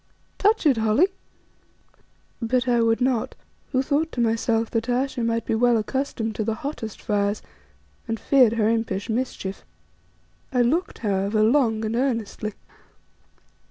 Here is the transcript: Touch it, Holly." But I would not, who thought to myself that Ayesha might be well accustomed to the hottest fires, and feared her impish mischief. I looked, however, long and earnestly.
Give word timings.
Touch 0.39 0.65
it, 0.65 0.77
Holly." 0.77 1.09
But 2.41 2.67
I 2.67 2.81
would 2.81 3.01
not, 3.01 3.35
who 3.71 3.83
thought 3.83 4.11
to 4.13 4.19
myself 4.19 4.71
that 4.71 4.89
Ayesha 4.89 5.23
might 5.23 5.45
be 5.45 5.53
well 5.53 5.77
accustomed 5.77 6.33
to 6.37 6.43
the 6.43 6.55
hottest 6.55 6.99
fires, 6.99 7.43
and 8.07 8.19
feared 8.19 8.53
her 8.53 8.67
impish 8.67 9.09
mischief. 9.11 9.63
I 10.51 10.63
looked, 10.63 10.97
however, 11.05 11.43
long 11.43 11.85
and 11.85 11.95
earnestly. 11.95 12.53